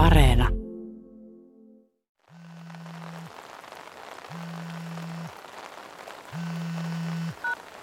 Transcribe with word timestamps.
Areena. 0.00 0.48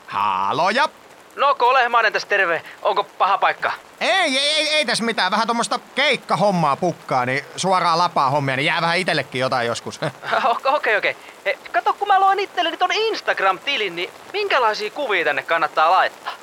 Haloja! 0.07 0.89
No, 1.35 1.55
Kolehmainen 1.55 2.13
tässä 2.13 2.27
terve. 2.27 2.61
Onko 2.81 3.03
paha 3.03 3.37
paikka? 3.37 3.71
Ei, 3.99 4.37
ei, 4.37 4.37
ei, 4.37 4.69
ei 4.69 4.85
tässä 4.85 5.03
mitään. 5.03 5.31
Vähän 5.31 5.47
tuommoista 5.47 5.79
keikkahommaa 5.95 6.75
pukkaa, 6.75 7.25
niin 7.25 7.45
suoraan 7.55 7.97
lapaa 7.97 8.29
hommia, 8.29 8.55
niin 8.55 8.65
jää 8.65 8.81
vähän 8.81 8.97
itsellekin 8.97 9.41
jotain 9.41 9.67
joskus. 9.67 9.99
Okei, 10.65 10.95
okei. 10.95 10.97
Okay, 10.97 11.13
okay. 11.39 11.71
Kato, 11.71 11.93
kun 11.93 12.07
mä 12.07 12.19
loin 12.19 12.39
itselleni 12.39 12.77
ton 12.77 12.91
Instagram-tilin, 12.91 13.95
niin 13.95 14.09
minkälaisia 14.33 14.91
kuvia 14.91 15.25
tänne 15.25 15.43
kannattaa 15.43 15.91
laittaa? 15.91 16.33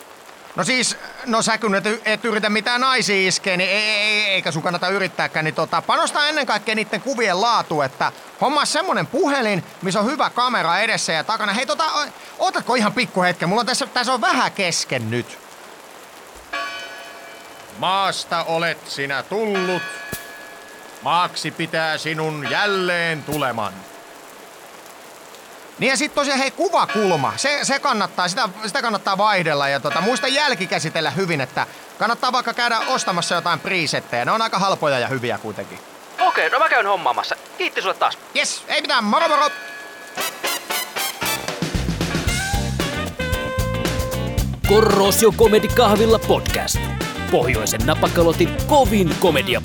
No 0.56 0.64
siis, 0.64 0.96
no 1.26 1.42
sä 1.42 1.58
kun 1.58 1.74
et, 1.74 1.84
et 2.04 2.24
yritä 2.24 2.50
mitään 2.50 2.80
naisia 2.80 3.28
iskeä, 3.28 3.56
niin 3.56 3.70
ei, 3.70 3.90
ei, 3.90 4.24
eikä 4.24 4.50
sun 4.52 4.62
kannata 4.62 4.88
yrittääkään, 4.88 5.44
niin 5.44 5.54
tota, 5.54 5.82
panostaa 5.82 6.28
ennen 6.28 6.46
kaikkea 6.46 6.74
niiden 6.74 7.00
kuvien 7.00 7.40
laatu, 7.40 7.82
että 7.82 8.12
homma 8.40 8.64
semmonen 8.64 9.06
puhelin, 9.06 9.64
missä 9.82 10.00
on 10.00 10.06
hyvä 10.06 10.30
kamera 10.30 10.78
edessä 10.78 11.12
ja 11.12 11.24
takana. 11.24 11.52
Hei 11.52 11.66
tota, 11.66 11.84
otatko 12.38 12.74
ihan 12.74 12.92
pikku 12.92 13.22
hetken, 13.22 13.48
mulla 13.48 13.60
on 13.60 13.66
tässä, 13.66 13.86
tässä 13.86 14.12
on 14.12 14.20
vähän 14.20 14.52
kesken 14.52 15.10
nyt. 15.10 15.38
Maasta 17.78 18.44
olet 18.44 18.90
sinä 18.90 19.22
tullut, 19.22 19.82
maaksi 21.02 21.50
pitää 21.50 21.98
sinun 21.98 22.50
jälleen 22.50 23.22
tuleman. 23.22 23.72
Niin 25.78 25.90
ja 25.90 25.96
sitten 25.96 26.14
tosiaan 26.14 26.38
hei 26.38 26.50
kuvakulma, 26.50 27.32
se, 27.36 27.58
se 27.62 27.78
kannattaa, 27.78 28.28
sitä, 28.28 28.48
sitä 28.66 28.82
kannattaa 28.82 29.18
vaihdella 29.18 29.68
ja 29.68 29.80
tota, 29.80 30.00
muista 30.00 30.28
jälkikäsitellä 30.28 31.10
hyvin, 31.10 31.40
että 31.40 31.66
kannattaa 31.98 32.32
vaikka 32.32 32.54
käydä 32.54 32.78
ostamassa 32.78 33.34
jotain 33.34 33.60
presettejä, 33.60 34.24
ne 34.24 34.30
on 34.30 34.42
aika 34.42 34.58
halpoja 34.58 34.98
ja 34.98 35.08
hyviä 35.08 35.38
kuitenkin. 35.38 35.78
Okei, 36.20 36.50
no 36.50 36.58
mä 36.58 36.68
käyn 36.68 36.86
hommaamassa. 36.86 37.36
Kiitti 37.58 37.82
sulle 37.82 37.94
taas. 37.94 38.18
Yes, 38.36 38.64
ei 38.68 38.80
mitään, 38.80 39.04
moro 39.04 39.28
moro! 39.28 39.50
Korrosio 44.68 45.32
Comedy 45.32 45.68
Kahvilla 45.68 46.18
podcast. 46.18 46.78
Pohjoisen 47.30 47.80
napakalotin 47.86 48.56
kovin 48.66 49.16
komedia 49.20 49.60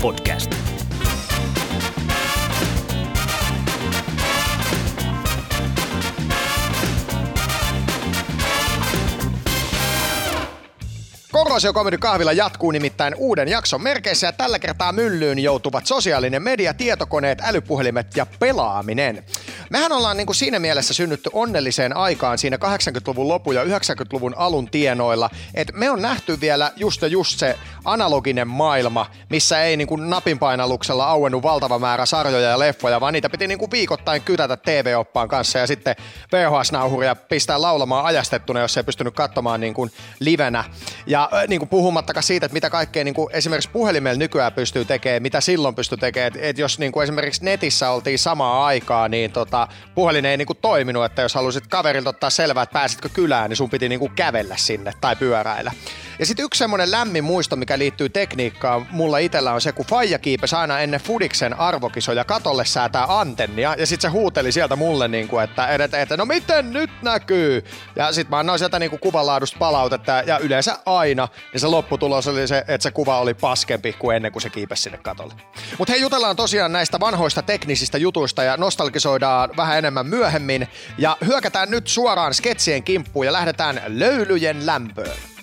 Korosio 11.44 11.74
Comedy 11.74 11.98
Kahvilla 11.98 12.34
jatkuu 12.34 12.72
nimittäin 12.72 13.16
uuden 13.18 13.48
jakson 13.48 13.84
merkeissä 13.84 14.28
ja 14.28 14.32
tällä 14.32 14.60
kertaa 14.60 14.92
myllyyn 14.92 15.40
joutuvat 15.40 15.86
sosiaalinen 15.86 16.44
media, 16.44 16.74
tietokoneet, 16.74 17.40
älypuhelimet 17.42 18.16
ja 18.16 18.26
pelaaminen. 18.40 19.24
Mehän 19.70 19.92
ollaan 19.92 20.18
niin 20.18 20.26
kuin 20.26 20.36
siinä 20.36 20.60
mielessä 20.60 20.94
synnytty 20.94 21.30
onnelliseen 21.34 21.98
aikaan 21.98 22.38
siinä 22.38 22.58
80-luvun 22.58 23.28
lopun 23.28 23.56
ja 23.56 23.64
90-luvun 23.64 24.34
alun 24.38 24.70
tienoilla, 24.70 25.30
että 25.54 25.74
me 25.74 25.90
on 25.90 26.02
nähty 26.02 26.42
vielä 26.42 26.72
just 26.76 27.02
ja 27.02 27.08
just 27.08 27.40
se 27.40 27.56
analoginen 27.86 28.48
maailma, 28.48 29.06
missä 29.30 29.64
ei 29.64 29.78
niin 29.78 29.88
kuin 29.88 30.10
napinpainalluksella 30.10 31.06
auennut 31.10 31.44
valtava 31.44 31.80
määrä 31.80 32.06
sarjoja 32.06 32.50
ja 32.50 32.60
leffoja, 32.60 33.02
vaan 33.02 33.14
niitä 33.14 33.30
piti 33.30 33.48
niin 33.48 33.60
kuin 33.60 33.72
viikoittain 33.72 34.22
kytätä 34.22 34.58
TV-oppaan 34.58 35.28
kanssa 35.28 35.60
ja 35.60 35.68
sitten 35.68 35.96
VHS-nauhuria 36.32 37.16
pistää 37.16 37.62
laulamaan 37.62 38.06
ajastettuna, 38.06 38.60
jos 38.60 38.78
ei 38.78 38.84
pystynyt 38.84 39.16
katsomaan 39.16 39.62
niin 39.62 39.74
kuin 39.74 39.92
livenä. 40.20 40.64
Ja 41.08 41.30
niin 41.48 41.60
kuin 41.60 41.70
puhumattakaan 41.70 42.24
siitä, 42.24 42.46
että 42.46 42.54
mitä 42.54 42.70
kaikkea 42.70 43.04
niin 43.04 43.14
kuin 43.14 43.30
esimerkiksi 43.34 43.70
puhelimella 43.70 44.20
nykyään 44.20 44.54
pystyy 44.54 44.86
tekemään, 44.86 45.22
mitä 45.22 45.42
silloin 45.42 45.76
pystyy 45.76 45.98
tekemään. 45.98 46.28
Että 46.28 46.40
et 46.42 46.58
jos 46.58 46.80
niin 46.80 46.92
kuin 46.92 47.04
esimerkiksi 47.04 47.46
netissä 47.46 47.90
oltiin 47.92 48.20
samaa 48.20 48.66
aikaa, 48.66 49.08
niin 49.08 49.32
tota, 49.32 49.59
puhelin 49.96 50.26
ei 50.26 50.38
niin 50.38 50.46
kuin 50.46 50.60
toiminut, 50.62 51.06
että 51.06 51.22
jos 51.22 51.36
halusit 51.36 51.68
kaverilta 51.68 52.10
ottaa 52.10 52.30
selvää, 52.30 52.64
että 52.64 52.74
pääsitkö 52.74 53.10
kylään, 53.10 53.50
niin 53.50 53.58
sun 53.58 53.70
piti 53.70 53.90
niin 53.90 54.00
kuin 54.00 54.12
kävellä 54.16 54.58
sinne 54.58 54.94
tai 55.02 55.16
pyöräillä. 55.16 55.72
Ja 56.20 56.26
sitten 56.26 56.46
yksi 56.46 56.58
semmoinen 56.58 56.92
lämmin 56.92 57.24
muisto, 57.24 57.56
mikä 57.56 57.78
liittyy 57.78 58.10
tekniikkaan, 58.10 58.88
mulla 58.92 59.18
itsellä 59.18 59.54
on 59.54 59.62
se, 59.62 59.72
kun 59.72 59.86
Faija 59.86 60.20
kiipesi 60.20 60.56
aina 60.56 60.80
ennen 60.80 61.00
Fudiksen 61.00 61.60
arvokisoja 61.60 62.26
katolle 62.26 62.66
säätää 62.66 63.20
antennia, 63.20 63.76
ja 63.78 63.86
sitten 63.86 64.12
se 64.12 64.18
huuteli 64.18 64.52
sieltä 64.52 64.76
mulle, 64.76 65.08
niin 65.08 65.28
kuin, 65.28 65.44
että, 65.44 65.68
että, 65.68 66.02
että 66.02 66.18
no 66.18 66.26
miten 66.26 66.74
nyt 66.74 66.90
näkyy? 67.02 67.64
Ja 67.96 68.12
sitten 68.14 68.30
mä 68.30 68.40
annoin 68.40 68.60
sieltä 68.60 68.80
niin 68.80 68.90
kuin 68.90 69.00
kuvanlaadusta 69.00 69.58
palautetta, 69.60 70.12
ja 70.12 70.40
yleensä 70.40 70.78
aina, 70.86 71.28
niin 71.54 71.62
se 71.62 71.68
lopputulos 71.68 72.28
oli 72.28 72.48
se, 72.48 72.58
että 72.58 72.84
se 72.84 72.92
kuva 72.92 73.20
oli 73.20 73.34
paskempi 73.34 73.94
kuin 73.94 74.16
ennen 74.16 74.32
kuin 74.32 74.42
se 74.42 74.50
kiipesi 74.50 74.84
sinne 74.84 74.98
katolle. 74.98 75.34
Mutta 75.78 75.92
hei, 75.92 76.02
jutellaan 76.02 76.36
tosiaan 76.36 76.72
näistä 76.72 77.00
vanhoista 77.00 77.42
teknisistä 77.42 77.98
jutuista 77.98 78.44
ja 78.44 78.58
nostalgisoidaan 78.58 79.50
vähän 79.58 79.78
enemmän 79.78 80.08
myöhemmin, 80.08 80.68
ja 80.98 81.18
hyökätään 81.26 81.72
nyt 81.72 81.88
suoraan 81.88 82.34
sketsien 82.34 82.84
kimppuun 82.84 83.26
ja 83.26 83.34
lähdetään 83.34 83.82
löylyjen 83.88 84.66
lämpöön. 84.66 85.39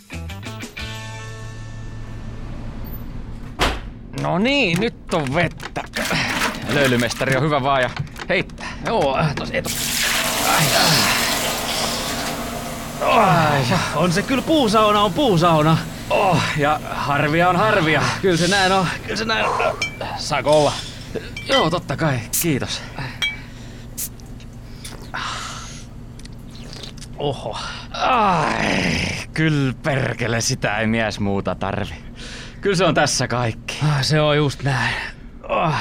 No 4.26 4.38
niin, 4.38 4.80
nyt 4.80 5.14
on 5.14 5.34
vettä. 5.34 5.82
Löylymestari 6.68 7.36
on 7.36 7.42
hyvä 7.42 7.62
vaan 7.62 7.82
ja 7.82 7.90
heittää. 8.28 8.68
Joo, 8.86 9.18
tos, 9.36 9.50
ei 9.50 9.62
tos. 9.62 9.76
Ai, 10.48 10.64
ai. 13.02 13.62
On 13.94 14.12
se 14.12 14.22
kyllä 14.22 14.42
puusauna, 14.42 15.02
on 15.02 15.12
puusauna. 15.12 15.78
Oh, 16.10 16.42
ja 16.56 16.80
harvia 16.90 17.48
on 17.48 17.56
harvia. 17.56 18.02
Kyllä 18.22 18.36
se 18.36 18.48
näin 18.48 18.72
on, 18.72 18.86
kyllä 19.02 19.16
se 19.16 19.24
näin 19.24 19.46
on. 19.46 19.76
Saako 20.16 20.58
olla? 20.58 20.72
Joo, 21.48 21.70
totta 21.70 21.96
kai. 21.96 22.20
Kiitos. 22.42 22.82
Oho. 27.18 27.58
Ai, 27.92 28.56
kyllä 29.32 29.74
perkele, 29.82 30.40
sitä 30.40 30.78
ei 30.78 30.86
mies 30.86 31.20
muuta 31.20 31.54
tarvi. 31.54 31.94
Kyllä 32.60 32.76
se 32.76 32.84
on 32.84 32.94
tässä 32.94 33.28
kaikki. 33.28 33.76
Ah, 33.84 34.02
Se 34.04 34.20
on 34.20 34.36
just 34.36 34.62
näin. 34.62 34.94
Oh. 35.48 35.74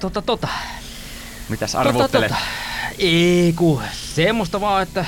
Tota, 0.00 0.22
tota. 0.22 0.48
Mitäs 1.48 1.72
Tota, 1.72 1.80
arvuttelet? 1.88 2.28
tota. 2.28 2.40
Ei 2.98 3.52
ku, 3.56 3.82
semmoista 3.92 4.60
vaan, 4.60 4.82
että 4.82 5.04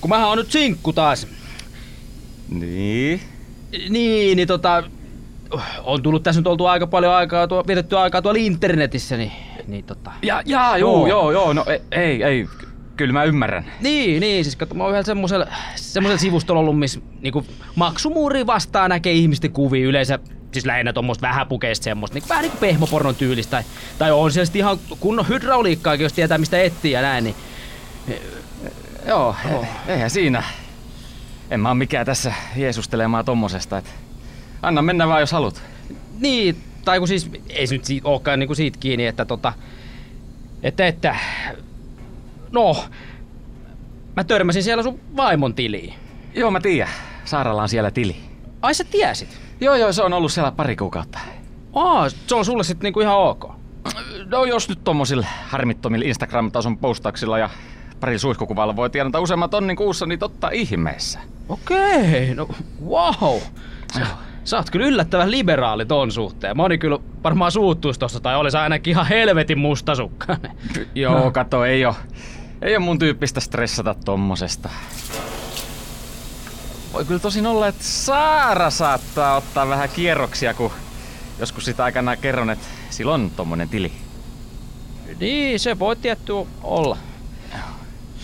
kun 0.00 0.08
mähän 0.10 0.28
on 0.28 0.38
nyt 0.38 0.50
sinkku 0.52 0.92
taas. 0.92 1.26
Niin. 2.48 3.20
Niin, 3.88 4.36
niin 4.36 4.48
tota, 4.48 4.82
on 5.84 6.02
tullut 6.02 6.22
tässä 6.22 6.40
nyt 6.40 6.46
oltu 6.46 6.66
aika 6.66 6.86
paljon 6.86 7.12
aikaa, 7.14 7.46
tuo, 7.48 7.64
vietetty 7.66 7.98
aikaa 7.98 8.22
tuolla 8.22 8.40
internetissä, 8.40 9.16
niin, 9.16 9.32
niin 9.66 9.84
tota. 9.84 10.10
Ja, 10.22 10.42
ja 10.46 10.76
joo, 10.76 11.06
joo, 11.06 11.32
joo, 11.32 11.52
no 11.52 11.64
ei, 11.68 11.80
ei, 11.90 12.22
ei. 12.22 12.48
Kyllä 12.98 13.12
mä 13.12 13.24
ymmärrän. 13.24 13.72
Niin, 13.80 14.20
niin, 14.20 14.44
siis 14.44 14.56
kato, 14.56 14.74
mä 14.74 14.82
oon 14.82 14.90
yhdellä 14.90 15.06
semmoisella, 15.06 15.46
semmoisella 15.76 16.20
sivustolla 16.20 16.60
ollut, 16.60 16.78
missä 16.78 17.00
niinku, 17.20 17.46
maksumuuri 17.74 18.46
vastaan 18.46 18.90
näkee 18.90 19.12
ihmisten 19.12 19.52
kuvia 19.52 19.86
yleensä, 19.86 20.18
siis 20.52 20.66
lähinnä 20.66 20.92
tuommoista 20.92 21.28
vähäpukeista 21.28 21.84
semmoista, 21.84 22.14
niin 22.14 22.28
vähän 22.28 22.42
niinku 22.42 22.58
pehmopornon 22.58 23.14
tyylistä, 23.14 23.50
tai, 23.50 23.62
tai 23.98 24.10
on 24.12 24.32
siellä 24.32 24.44
sitten 24.44 24.60
ihan 24.60 24.78
kunnon 25.00 25.28
hydrauliikkaakin, 25.28 26.04
jos 26.04 26.12
tietää 26.12 26.38
mistä 26.38 26.62
etsii 26.62 26.92
ja 26.92 27.02
näin, 27.02 27.24
niin 27.24 27.36
Joo, 29.06 29.36
oh. 29.54 29.66
eihän 29.86 30.10
siinä. 30.10 30.42
En 31.50 31.60
mä 31.60 31.68
oo 31.68 31.74
mikään 31.74 32.06
tässä 32.06 32.32
jeesustelemaan 32.56 33.24
tommosesta, 33.24 33.78
et 33.78 33.94
anna 34.62 34.82
mennä 34.82 35.08
vaan 35.08 35.20
jos 35.20 35.32
haluat. 35.32 35.62
Niin, 36.18 36.56
tai 36.84 36.98
kun 36.98 37.08
siis, 37.08 37.30
ei 37.48 37.66
se 37.66 37.74
nyt 37.74 37.84
siitä, 37.84 38.08
olekaan 38.08 38.38
niinku 38.38 38.54
siitä 38.54 38.78
kiinni, 38.78 39.06
että 39.06 39.24
tota, 39.24 39.52
että, 40.62 40.86
että, 40.86 41.16
no, 42.52 42.84
mä 44.16 44.24
törmäsin 44.24 44.62
siellä 44.62 44.82
sun 44.82 45.00
vaimon 45.16 45.54
tiliin. 45.54 45.94
Joo, 46.34 46.50
mä 46.50 46.60
tiedän. 46.60 46.92
Saaralla 47.24 47.62
on 47.62 47.68
siellä 47.68 47.90
tili. 47.90 48.16
Ai 48.62 48.74
sä 48.74 48.84
tiesit? 48.84 49.40
Joo, 49.60 49.74
joo, 49.74 49.92
se 49.92 50.02
on 50.02 50.12
ollut 50.12 50.32
siellä 50.32 50.52
pari 50.52 50.76
kuukautta. 50.76 51.18
Aa, 51.74 52.08
se 52.08 52.34
on 52.34 52.44
sulle 52.44 52.64
sitten 52.64 52.84
niinku 52.84 53.00
ihan 53.00 53.18
ok. 53.18 53.50
No 54.26 54.44
jos 54.44 54.68
nyt 54.68 54.84
tommosilla 54.84 55.26
harmittomilla 55.46 56.04
Instagram-tason 56.06 56.78
postauksilla 56.78 57.38
ja 57.38 57.50
pari 58.00 58.18
suihkukuvalla 58.18 58.76
voi 58.76 58.90
tienata 58.90 59.20
useamman 59.20 59.50
tonnin 59.50 59.76
kuussa, 59.76 60.06
niin 60.06 60.18
totta 60.18 60.50
ihmeessä. 60.50 61.18
Okei, 61.48 62.34
no 62.34 62.48
wow. 62.86 63.40
Sä, 63.94 64.06
sä 64.44 64.56
oot 64.56 64.70
kyllä 64.70 64.86
yllättävän 64.86 65.30
liberaali 65.30 65.86
ton 65.86 66.12
suhteen. 66.12 66.56
Moni 66.56 66.78
kyllä 66.78 66.98
varmaan 67.24 67.52
suuttuisi 67.52 68.00
tosta, 68.00 68.20
tai 68.20 68.36
olisi 68.36 68.56
ainakin 68.56 68.90
ihan 68.90 69.06
helvetin 69.06 69.58
mustasukkainen. 69.58 70.50
Joo, 70.94 71.30
kato, 71.30 71.64
ei 71.64 71.84
oo, 71.84 71.94
ei 72.62 72.74
oo 72.74 72.80
mun 72.80 72.98
tyyppistä 72.98 73.40
stressata 73.40 73.94
tommosesta. 74.04 74.68
Voi 76.92 77.04
kyllä 77.04 77.20
tosin 77.20 77.46
olla, 77.46 77.68
että 77.68 77.84
Saara 77.84 78.70
saattaa 78.70 79.36
ottaa 79.36 79.68
vähän 79.68 79.88
kierroksia, 79.88 80.54
kun 80.54 80.72
joskus 81.38 81.64
sitä 81.64 81.84
aikana 81.84 82.16
kerron, 82.16 82.50
että 82.50 82.66
sillä 82.90 83.14
on 83.14 83.30
tommonen 83.36 83.68
tili. 83.68 83.92
Niin, 85.20 85.60
se 85.60 85.78
voi 85.78 85.96
tietty 85.96 86.32
olla. 86.62 86.96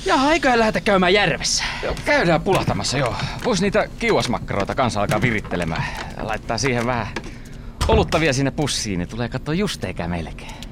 Ja 0.06 0.14
eiköhän 0.32 0.58
lähdetä 0.58 0.80
käymään 0.80 1.14
järvessä. 1.14 1.64
Joo, 1.82 1.94
käydään 2.04 2.40
pulahtamassa, 2.40 2.98
joo. 2.98 3.16
Vois 3.44 3.60
niitä 3.60 3.88
kiuasmakkaroita 3.98 4.74
kanssa 4.74 5.00
alkaa 5.00 5.20
virittelemään. 5.20 5.84
Laittaa 6.20 6.58
siihen 6.58 6.86
vähän 6.86 7.06
olutta 7.88 8.20
vie 8.20 8.32
sinne 8.32 8.50
pussiin, 8.50 8.98
niin 8.98 9.08
tulee 9.08 9.28
katsoa 9.28 9.54
just 9.54 9.84
eikä 9.84 10.08
melkein. 10.08 10.63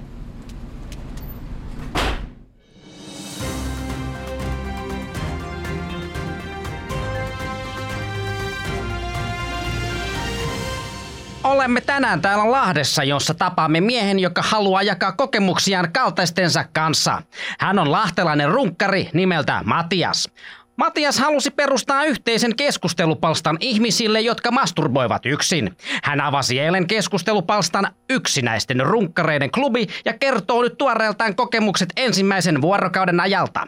Olemme 11.53 11.81
tänään 11.81 12.21
täällä 12.21 12.51
Lahdessa, 12.51 13.05
jossa 13.05 13.35
tapaamme 13.35 13.81
miehen, 13.81 14.19
joka 14.19 14.43
haluaa 14.43 14.83
jakaa 14.83 15.13
kokemuksiaan 15.13 15.93
kaltaistensa 15.93 16.65
kanssa. 16.73 17.23
Hän 17.59 17.79
on 17.79 17.93
lahtelainen 17.93 18.49
runkkari 18.49 19.11
nimeltä 19.15 19.63
Matias. 19.65 20.31
Matias 20.77 21.19
halusi 21.19 21.51
perustaa 21.51 22.05
yhteisen 22.05 22.57
keskustelupalstan 22.57 23.57
ihmisille, 23.61 24.21
jotka 24.21 24.51
masturboivat 24.51 25.27
yksin. 25.27 25.77
Hän 26.05 26.21
avasi 26.21 26.61
eilen 26.61 26.87
keskustelupalstan 26.87 27.89
yksinäisten 28.11 28.81
runkkareiden 28.81 29.51
klubi 29.51 29.87
ja 30.05 30.13
kertoo 30.13 30.63
nyt 30.63 30.79
tuoreeltaan 30.79 31.35
kokemukset 31.35 31.89
ensimmäisen 31.97 32.63
vuorokauden 32.63 33.21
ajalta. 33.21 33.67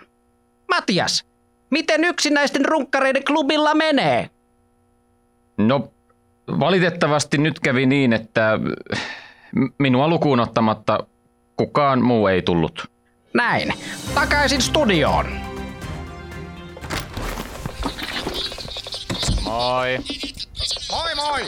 Matias, 0.71 1.25
miten 1.71 2.05
yksinäisten 2.05 2.65
runkkareiden 2.65 3.25
klubilla 3.25 3.75
menee? 3.75 4.31
No, 5.59 5.94
valitettavasti 6.49 7.39
nyt 7.39 7.61
kävi 7.61 7.87
niin, 7.87 8.13
että 8.13 8.59
minua 9.79 10.09
lukuun 10.09 10.41
ottamatta 10.41 10.99
kukaan 11.57 12.03
muu 12.03 12.27
ei 12.27 12.43
tullut. 12.43 12.91
Näin. 13.35 13.75
Takaisin 14.15 14.63
studioon. 14.63 15.27
Moi. 19.45 19.99
Moi 20.91 21.15
moi! 21.15 21.43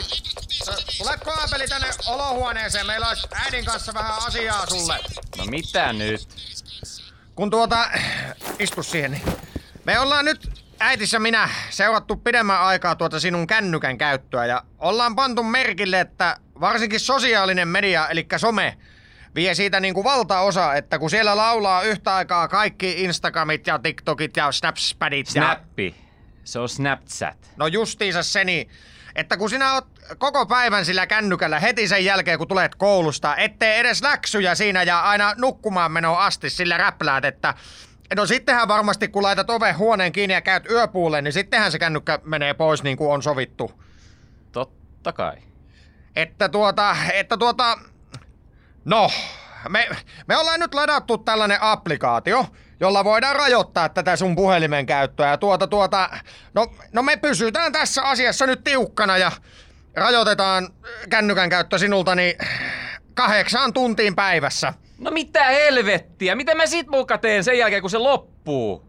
Tule 0.97 1.17
kaapeli 1.25 1.67
tänne 1.67 1.87
olohuoneeseen, 2.07 2.87
meillä 2.87 3.07
olisi 3.07 3.27
äidin 3.45 3.65
kanssa 3.65 3.93
vähän 3.93 4.17
asiaa 4.27 4.65
sulle. 4.65 4.99
No 5.37 5.45
mitä 5.45 5.93
nyt? 5.93 6.27
Kun 7.35 7.49
tuota, 7.49 7.89
istu 8.59 8.83
siihen, 8.83 9.11
niin 9.11 9.23
me 9.85 9.99
ollaan 9.99 10.25
nyt 10.25 10.66
äitis 10.79 11.13
ja 11.13 11.19
minä 11.19 11.49
seurattu 11.69 12.15
pidemmän 12.15 12.61
aikaa 12.61 12.95
tuota 12.95 13.19
sinun 13.19 13.47
kännykän 13.47 13.97
käyttöä 13.97 14.45
ja 14.45 14.63
ollaan 14.79 15.15
pantu 15.15 15.43
merkille, 15.43 15.99
että 15.99 16.37
varsinkin 16.59 16.99
sosiaalinen 16.99 17.67
media, 17.67 18.07
eli 18.07 18.27
some, 18.37 18.77
vie 19.35 19.55
siitä 19.55 19.79
niinku 19.79 20.03
valtaosa, 20.03 20.73
että 20.73 20.99
kun 20.99 21.09
siellä 21.09 21.37
laulaa 21.37 21.81
yhtä 21.81 22.15
aikaa 22.15 22.47
kaikki 22.47 23.03
Instagramit 23.03 23.67
ja 23.67 23.79
TikTokit 23.79 24.37
ja 24.37 24.51
Snapspadit 24.51 25.27
ja... 25.27 25.31
Snappi. 25.31 25.95
Se 26.43 26.59
on 26.59 26.69
Snapchat. 26.69 27.51
No 27.57 27.67
justiinsa 27.67 28.23
se 28.23 28.43
niin, 28.43 28.69
että 29.15 29.37
kun 29.37 29.49
sinä 29.49 29.73
oot 29.73 29.87
koko 30.17 30.45
päivän 30.45 30.85
sillä 30.85 31.07
kännykällä 31.07 31.59
heti 31.59 31.87
sen 31.87 32.05
jälkeen, 32.05 32.37
kun 32.37 32.47
tulet 32.47 32.75
koulusta, 32.75 33.35
ettei 33.35 33.79
edes 33.79 34.01
läksyjä 34.01 34.55
siinä 34.55 34.83
ja 34.83 35.01
aina 35.01 35.33
nukkumaan 35.37 35.91
menoa 35.91 36.25
asti 36.25 36.49
sillä 36.49 36.77
räpläät, 36.77 37.25
että 37.25 37.53
No 38.15 38.25
sittenhän 38.25 38.67
varmasti, 38.67 39.07
kun 39.07 39.23
laitat 39.23 39.49
oven 39.49 39.77
huoneen 39.77 40.11
kiinni 40.11 40.33
ja 40.33 40.41
käyt 40.41 40.69
yöpuulle, 40.69 41.21
niin 41.21 41.33
sittenhän 41.33 41.71
se 41.71 41.79
kännykkä 41.79 42.19
menee 42.23 42.53
pois 42.53 42.83
niin 42.83 42.97
kuin 42.97 43.11
on 43.11 43.23
sovittu. 43.23 43.83
Totta 44.51 45.13
kai. 45.13 45.35
Että 46.15 46.49
tuota, 46.49 46.95
että 47.13 47.37
tuota, 47.37 47.79
no, 48.85 49.09
me, 49.69 49.89
me 50.27 50.37
ollaan 50.37 50.59
nyt 50.59 50.73
ladattu 50.73 51.17
tällainen 51.17 51.61
applikaatio, 51.61 52.45
jolla 52.79 53.03
voidaan 53.03 53.35
rajoittaa 53.35 53.89
tätä 53.89 54.15
sun 54.15 54.35
puhelimen 54.35 54.85
käyttöä. 54.85 55.29
Ja 55.29 55.37
tuota, 55.37 55.67
tuota, 55.67 56.09
no, 56.53 56.67
no 56.93 57.03
me 57.03 57.17
pysytään 57.17 57.71
tässä 57.71 58.03
asiassa 58.03 58.45
nyt 58.45 58.63
tiukkana 58.63 59.17
ja 59.17 59.31
rajoitetaan 59.95 60.69
kännykän 61.09 61.49
käyttö 61.49 61.77
sinulta 61.77 62.15
niin 62.15 62.37
kahdeksaan 63.13 63.73
tuntiin 63.73 64.15
päivässä. 64.15 64.73
No 64.99 65.11
mitä 65.11 65.43
helvettiä? 65.43 66.35
Miten 66.35 66.57
mä 66.57 66.65
sit 66.65 66.87
muka 66.87 67.17
teen 67.17 67.43
sen 67.43 67.57
jälkeen, 67.57 67.81
kun 67.81 67.89
se 67.89 67.97
loppuu? 67.97 68.87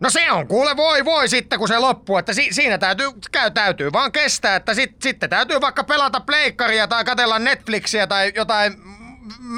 No 0.00 0.10
se 0.10 0.32
on 0.32 0.46
kuule 0.48 0.76
voi 0.76 1.04
voi 1.04 1.28
sitten 1.28 1.58
kun 1.58 1.68
se 1.68 1.78
loppuu, 1.78 2.16
että 2.16 2.32
si- 2.32 2.52
siinä 2.52 2.78
täytyy, 2.78 3.08
käy, 3.32 3.50
täytyy 3.50 3.92
vaan 3.92 4.12
kestää, 4.12 4.56
että 4.56 4.74
sit, 4.74 5.02
sitten 5.02 5.30
täytyy 5.30 5.60
vaikka 5.60 5.84
pelata 5.84 6.20
pleikkaria 6.20 6.86
tai 6.88 7.04
katella 7.04 7.38
Netflixiä 7.38 8.06
tai 8.06 8.32
jotain 8.36 8.72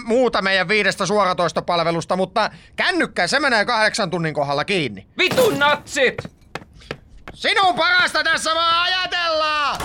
muuta 0.05 0.43
meidän 0.43 0.69
viidestä 0.69 1.07
suoratoistopalvelusta, 1.07 2.17
mutta 2.17 2.51
kännykkä 2.77 3.27
se 3.27 3.41
menee 3.41 3.65
kahdeksan 3.65 4.11
tunnin 4.11 4.35
kohdalla 4.35 4.65
kiinni. 4.65 5.07
Vitun 5.19 5.59
natsit! 5.59 6.15
Sinun 7.35 7.75
parasta 7.75 8.25
tässä 8.25 8.55
vaan 8.55 8.83
ajatellaan! 8.93 9.81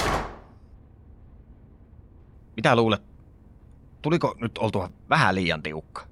Mitä 2.55 2.75
luulet? 2.75 3.08
Tuliko 4.01 4.35
nyt 4.41 4.57
oltua 4.57 4.89
vähän 5.09 5.35
liian 5.35 5.63
tiukka? 5.63 6.09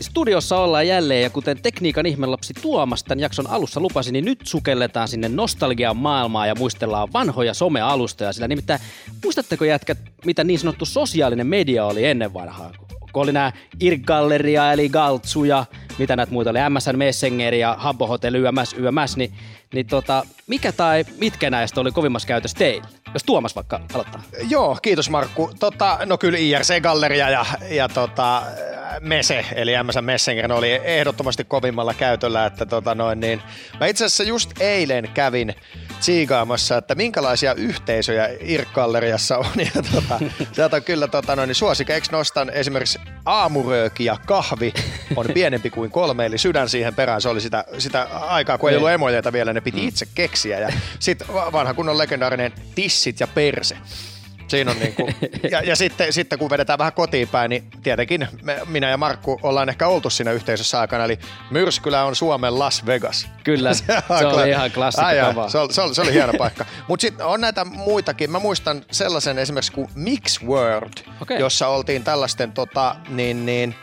Studiossa 0.00 0.58
ollaan 0.58 0.86
jälleen 0.86 1.22
ja 1.22 1.30
kuten 1.30 1.62
tekniikan 1.62 2.06
ihmelapsi 2.06 2.54
Tuomas 2.62 3.04
tämän 3.04 3.20
jakson 3.20 3.46
alussa 3.46 3.80
lupasi, 3.80 4.12
niin 4.12 4.24
nyt 4.24 4.40
sukelletaan 4.44 5.08
sinne 5.08 5.28
nostalgian 5.28 5.96
maailmaan 5.96 6.48
ja 6.48 6.54
muistellaan 6.54 7.12
vanhoja 7.12 7.54
somealustoja. 7.54 8.32
Sillä 8.32 8.48
nimittäin, 8.48 8.80
muistatteko 9.24 9.64
jätkät, 9.64 9.98
mitä 10.24 10.44
niin 10.44 10.58
sanottu 10.58 10.84
sosiaalinen 10.84 11.46
media 11.46 11.86
oli 11.86 12.04
ennen 12.04 12.34
vanhaa? 12.34 12.72
Kun 13.12 13.22
oli 13.22 13.32
nämä 13.32 13.52
Irgalleria 13.80 14.72
eli 14.72 14.88
Galtsu 14.88 15.44
ja 15.44 15.64
mitä 15.98 16.16
näitä 16.16 16.32
muita 16.32 16.50
oli, 16.50 16.58
MSN 16.70 16.98
Messenger 16.98 17.54
ja 17.54 17.74
Habbo 17.78 18.06
Hotel 18.06 18.34
YMS, 18.34 18.74
YMS, 18.78 19.16
niin, 19.16 19.32
niin 19.74 19.86
tota, 19.86 20.26
mikä 20.46 20.72
tai 20.72 21.04
mitkä 21.18 21.50
näistä 21.50 21.80
oli 21.80 21.92
kovimmassa 21.92 22.28
käytössä 22.28 22.58
teille? 22.58 22.86
Jos 23.14 23.24
Tuomas 23.24 23.56
vaikka 23.56 23.80
aloittaa. 23.94 24.22
Joo, 24.48 24.78
kiitos 24.82 25.10
Markku. 25.10 25.50
Tota, 25.58 25.98
no 26.06 26.18
kyllä 26.18 26.38
IRC-galleria 26.38 27.30
ja, 27.30 27.46
ja 27.70 27.88
tota, 27.88 28.42
Mese, 29.00 29.44
eli 29.54 29.72
MSN 29.82 30.04
Messenger, 30.04 30.52
oli 30.52 30.80
ehdottomasti 30.84 31.44
kovimmalla 31.44 31.94
käytöllä, 31.94 32.46
että 32.46 32.66
tota 32.66 32.94
noin 32.94 33.20
niin. 33.20 33.42
Mä 33.80 33.86
itse 33.86 34.04
asiassa 34.04 34.24
just 34.24 34.50
eilen 34.60 35.08
kävin 35.14 35.54
tsiikaamassa, 36.00 36.76
että 36.76 36.94
minkälaisia 36.94 37.54
yhteisöjä 37.54 38.28
IRC-galleriassa 38.40 39.38
on, 39.38 39.46
ja 39.56 39.82
tota, 39.94 40.20
sieltä 40.52 40.76
on 40.76 40.82
kyllä 40.82 41.08
tota 41.08 41.36
noin, 41.36 41.48
niin 41.48 41.54
suosikeiksi 41.54 42.12
nostan 42.12 42.50
esimerkiksi 42.50 42.98
aamurööki 43.24 44.04
ja 44.04 44.16
kahvi 44.26 44.74
on 45.16 45.26
pienempi 45.34 45.70
kuin 45.70 45.90
kolme, 45.90 46.26
eli 46.26 46.38
sydän 46.38 46.68
siihen 46.68 46.94
perään, 46.94 47.20
se 47.20 47.28
oli 47.28 47.40
sitä, 47.40 47.64
sitä 47.78 48.02
aikaa, 48.12 48.58
kun 48.58 48.70
ei 48.70 48.76
ollut 48.76 48.90
emojeita 48.90 49.32
vielä, 49.32 49.52
ne 49.52 49.60
piti 49.60 49.86
itse 49.86 50.06
keksiä, 50.14 50.58
ja 50.58 50.72
sitten 50.98 51.28
vanha 51.28 51.74
kunnon 51.74 51.98
legendaarinen 51.98 52.52
tissit 52.74 53.20
ja 53.20 53.26
perse. 53.26 53.76
Siinä 54.52 54.70
on 54.70 54.78
niinku, 54.78 55.08
ja, 55.50 55.60
ja 55.60 55.76
sitten, 55.76 56.12
sitten 56.12 56.38
kun 56.38 56.50
vedetään 56.50 56.78
vähän 56.78 56.92
kotiin 56.92 57.28
päin, 57.28 57.48
niin 57.48 57.64
tietenkin 57.82 58.28
me, 58.42 58.60
minä 58.66 58.90
ja 58.90 58.96
Markku 58.96 59.40
ollaan 59.42 59.68
ehkä 59.68 59.88
oltu 59.88 60.10
siinä 60.10 60.32
yhteisössä 60.32 60.80
aikana, 60.80 61.04
eli 61.04 61.18
Myrskylä 61.50 62.04
on 62.04 62.16
Suomen 62.16 62.58
Las 62.58 62.86
Vegas. 62.86 63.28
Kyllä, 63.44 63.74
se, 63.74 63.84
se 63.86 63.94
oli 64.26 64.30
kyllä- 64.30 64.46
ihan 64.46 64.70
klassikko 64.70 65.10
kamaa. 65.26 65.48
se, 65.48 65.58
oli, 65.58 65.72
se, 65.72 65.80
oli, 65.82 65.94
se 65.94 66.02
oli 66.02 66.12
hieno 66.12 66.32
paikka. 66.38 66.64
Mutta 66.88 67.00
sitten 67.00 67.26
on 67.26 67.40
näitä 67.40 67.64
muitakin. 67.64 68.30
Mä 68.30 68.38
muistan 68.38 68.84
sellaisen 68.90 69.38
esimerkiksi 69.38 69.72
kuin 69.72 69.88
Mix 69.94 70.42
World, 70.44 70.92
Okei. 71.20 71.38
jossa 71.38 71.68
oltiin 71.68 72.04
tällaisten 72.04 72.52
tota, 72.52 72.96
niin, 73.08 73.46
niin, 73.46 73.74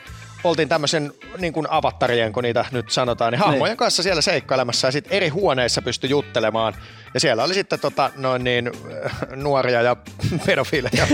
oltiin 0.43 0.69
tämmöisen 0.69 1.13
niin 1.37 1.53
kuin 1.53 1.67
avattarien, 1.69 2.33
kun 2.33 2.43
niitä 2.43 2.65
nyt 2.71 2.89
sanotaan, 2.89 3.33
niin 3.33 3.39
hahmojen 3.39 3.77
kanssa 3.77 4.03
siellä 4.03 4.21
seikkailemassa 4.21 4.87
ja 4.87 4.91
sitten 4.91 5.13
eri 5.13 5.29
huoneissa 5.29 5.81
pystyi 5.81 6.09
juttelemaan. 6.09 6.73
Ja 7.13 7.19
siellä 7.19 7.43
oli 7.43 7.53
sitten 7.53 7.79
tota, 7.79 8.11
noin 8.15 8.43
niin, 8.43 8.71
äh, 9.05 9.11
nuoria 9.35 9.81
ja 9.81 9.95
pedofiileja. 10.45 11.07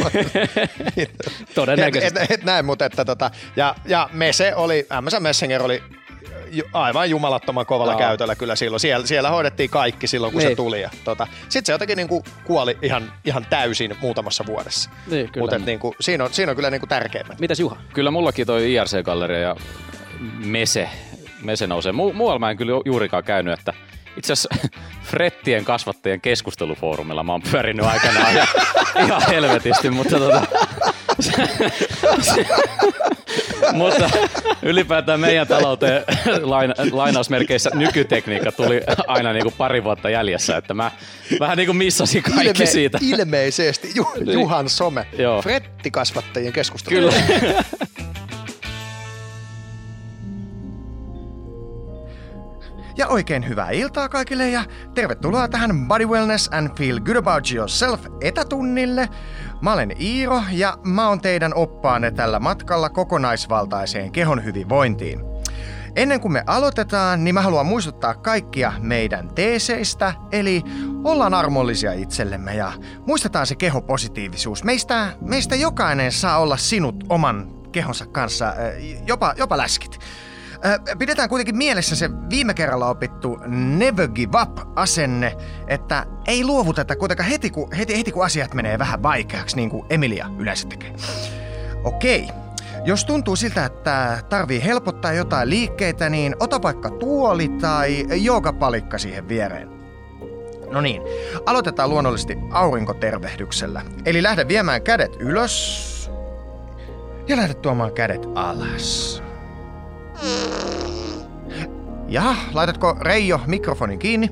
Todennäköisesti. 1.55 2.19
Et, 2.19 2.31
et, 2.31 2.39
et 2.39 2.43
näin, 2.43 2.65
mutta 2.65 2.85
että 2.85 3.05
tota, 3.05 3.31
ja, 3.55 3.75
ja 3.85 4.09
Mese 4.13 4.55
oli, 4.55 4.87
MSN 5.01 5.23
Messenger 5.23 5.63
oli 5.63 5.83
aivan 6.73 7.09
jumalattoman 7.09 7.65
kovalla 7.65 7.91
Joo. 7.91 7.99
käytöllä 7.99 8.35
kyllä 8.35 8.55
silloin. 8.55 8.79
Siellä, 8.79 9.07
siellä 9.07 9.29
hoidettiin 9.29 9.69
kaikki 9.69 10.07
silloin, 10.07 10.33
kun 10.33 10.39
Niin. 10.39 10.51
se 10.51 10.55
tuli. 10.55 10.81
Ja, 10.81 10.89
tota, 11.03 11.27
Sitten 11.41 11.65
se 11.65 11.71
jotenkin 11.71 11.97
niin 11.97 12.07
kuin 12.07 12.23
kuoli 12.43 12.77
ihan, 12.81 13.13
ihan 13.25 13.45
täysin 13.49 13.95
muutamassa 14.01 14.45
vuodessa. 14.45 14.89
Niin, 15.07 15.29
kyllä. 15.31 15.43
Mutta 15.43 15.57
niin 15.65 15.79
kuin, 15.79 15.93
siinä, 15.99 16.23
on, 16.23 16.33
siinä 16.33 16.51
on 16.51 16.55
kyllä 16.55 16.69
niin 16.69 16.81
kuin 16.81 16.89
tärkeimmät. 16.89 17.39
Mitäs 17.39 17.59
Juha? 17.59 17.77
Kyllä 17.93 18.11
mullakin 18.11 18.47
toi 18.47 18.73
IRC-galleria 18.73 19.39
ja 19.41 19.55
Mese, 20.45 20.89
Mese 21.43 21.67
nousee. 21.67 21.91
Mu- 21.91 22.13
muualla 22.13 22.39
mä 22.39 22.49
en 22.51 22.57
kyllä 22.57 22.71
ju- 22.71 22.81
juurikaan 22.85 23.23
käynyt, 23.23 23.59
että 23.59 23.73
itse 24.17 24.33
asiassa 24.33 24.49
Frettien 25.11 25.65
kasvattajien 25.65 26.21
keskustelufoorumilla 26.21 27.23
mä 27.23 27.31
oon 27.31 27.41
pyörinyt 27.51 27.85
aikanaan 27.85 28.31
ihan, 28.31 28.47
ihan 29.05 29.21
helvetisti, 29.29 29.89
mutta 29.89 30.19
tota, 30.19 30.41
mutta 33.73 34.09
ylipäätään 34.61 35.19
meidän 35.19 35.47
talouteen 35.47 36.03
laina, 36.41 36.73
lainausmerkeissä 36.91 37.69
nykytekniikka 37.73 38.51
tuli 38.51 38.81
aina 39.07 39.33
niin 39.33 39.43
kuin 39.43 39.55
pari 39.57 39.83
vuotta 39.83 40.09
jäljessä, 40.09 40.57
että 40.57 40.73
mä 40.73 40.91
vähän 41.39 41.57
niin 41.57 41.67
kuin 41.67 41.77
missasin 41.77 42.23
kaikki 42.23 42.65
siitä. 42.65 42.99
Ilmeisesti 43.01 43.91
Ju, 43.95 44.07
Juhan 44.33 44.69
some. 44.69 45.07
Joo. 45.17 45.41
Frettikasvattajien 45.41 46.53
keskustelu. 46.53 46.95
Kyllä. 46.95 47.63
Ja 52.97 53.07
oikein 53.07 53.47
hyvää 53.47 53.71
iltaa 53.71 54.09
kaikille 54.09 54.49
ja 54.49 54.63
tervetuloa 54.93 55.47
tähän 55.47 55.87
Body 55.87 56.05
Wellness 56.05 56.49
and 56.51 56.69
Feel 56.77 56.99
Good 56.99 57.15
About 57.15 57.51
Yourself 57.51 58.05
etätunnille. 58.21 59.09
Mä 59.61 59.73
olen 59.73 60.01
Iiro 60.01 60.41
ja 60.51 60.77
mä 60.83 61.07
oon 61.07 61.21
teidän 61.21 61.53
oppaanne 61.55 62.11
tällä 62.11 62.39
matkalla 62.39 62.89
kokonaisvaltaiseen 62.89 64.11
kehon 64.11 64.43
hyvinvointiin. 64.43 65.19
Ennen 65.95 66.21
kuin 66.21 66.31
me 66.31 66.43
aloitetaan, 66.47 67.23
niin 67.23 67.33
mä 67.33 67.41
haluan 67.41 67.65
muistuttaa 67.65 68.13
kaikkia 68.13 68.73
meidän 68.79 69.29
teeseistä, 69.35 70.13
eli 70.31 70.61
ollaan 71.03 71.33
armollisia 71.33 71.93
itsellemme 71.93 72.55
ja 72.55 72.71
muistetaan 73.07 73.47
se 73.47 73.55
kehopositiivisuus. 73.55 74.63
Meistä, 74.63 75.15
meistä 75.21 75.55
jokainen 75.55 76.11
saa 76.11 76.37
olla 76.37 76.57
sinut 76.57 77.03
oman 77.09 77.55
kehonsa 77.71 78.05
kanssa, 78.05 78.47
äh, 78.47 78.55
jopa, 79.07 79.33
jopa 79.37 79.57
läskit. 79.57 79.99
Äh, 80.65 80.79
Pidetään 80.99 81.29
kuitenkin 81.29 81.57
mielessä 81.57 81.95
se 81.95 82.09
viime 82.29 82.53
kerralla 82.53 82.89
opittu 82.89 83.39
never 83.47 84.07
give 84.07 84.41
up-asenne, 84.41 85.37
että 85.67 86.05
ei 86.27 86.45
luovuteta 86.45 86.95
kuitenkaan 86.95 87.29
heti 87.29 87.49
kun, 87.49 87.71
heti, 87.71 87.97
heti 87.97 88.11
kun 88.11 88.25
asiat 88.25 88.53
menee 88.53 88.79
vähän 88.79 89.03
vaikeaksi, 89.03 89.55
niin 89.55 89.69
kuin 89.69 89.85
Emilia 89.89 90.29
yleensä 90.39 90.67
tekee. 90.67 90.93
Okei, 91.83 92.27
jos 92.85 93.05
tuntuu 93.05 93.35
siltä, 93.35 93.65
että 93.65 94.19
tarvii 94.29 94.63
helpottaa 94.63 95.13
jotain 95.13 95.49
liikkeitä, 95.49 96.09
niin 96.09 96.35
ota 96.39 96.61
vaikka 96.61 96.89
tuoli 96.89 97.49
tai 97.49 98.05
joogapalikka 98.23 98.97
siihen 98.97 99.27
viereen. 99.27 99.69
No 100.71 100.81
niin, 100.81 101.01
aloitetaan 101.45 101.89
luonnollisesti 101.89 102.37
aurinkotervehdyksellä. 102.51 103.81
Eli 104.05 104.23
lähde 104.23 104.47
viemään 104.47 104.81
kädet 104.81 105.15
ylös 105.19 106.11
ja 107.27 107.37
lähde 107.37 107.53
tuomaan 107.53 107.93
kädet 107.93 108.21
alas. 108.35 109.24
Ja, 112.07 112.23
laitatko 112.53 112.95
Reijo 113.01 113.39
mikrofonin 113.45 113.99
kiinni? 113.99 114.29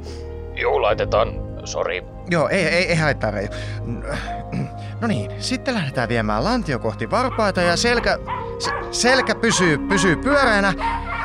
Joo, 0.55 0.81
laitetaan. 0.81 1.29
Sori. 1.63 2.03
Joo, 2.29 2.49
ei, 2.49 2.67
ei, 2.67 2.89
ei 2.89 2.95
haittaa 2.95 3.31
Reijo. 3.31 3.49
No 5.01 5.07
niin, 5.07 5.31
sitten 5.41 5.73
lähdetään 5.73 6.09
viemään 6.09 6.43
lantio 6.43 6.79
kohti 6.79 7.11
varpaita 7.11 7.61
ja 7.61 7.77
selkä, 7.77 8.17
se, 8.59 8.71
selkä 8.91 9.35
pysyy, 9.35 9.77
pysyy 9.77 10.15
pyöreänä. 10.15 10.73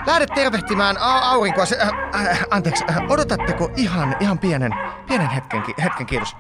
Lähdet 0.07 0.29
tervehtimään 0.35 0.97
a- 1.01 1.19
aurinkoa. 1.31 1.67
Se, 1.67 1.79
äh, 1.81 1.89
äh, 2.27 2.45
anteeksi, 2.51 2.85
äh, 2.91 2.97
odotatteko 3.11 3.71
ihan, 3.77 4.17
ihan 4.21 4.39
pienen, 4.39 4.73
pienen 5.09 5.29
hetken, 5.31 5.63
hetken 5.85 6.07
kiitos. 6.07 6.37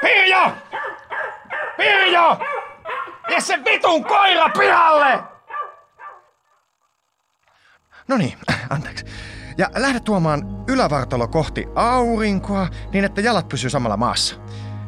Pirjo! 0.00 0.52
Pirjo! 1.76 2.38
Vie 3.28 3.40
se 3.40 3.58
vitun 3.64 4.04
koira 4.04 4.48
pihalle! 4.58 5.18
No 8.08 8.16
niin, 8.16 8.38
anteeksi. 8.70 9.04
Ja 9.58 9.70
lähde 9.76 10.00
tuomaan 10.00 10.64
ylävartalo 10.68 11.28
kohti 11.28 11.66
aurinkoa 11.74 12.68
niin, 12.92 13.04
että 13.04 13.20
jalat 13.20 13.48
pysyy 13.48 13.70
samalla 13.70 13.96
maassa. 13.96 14.36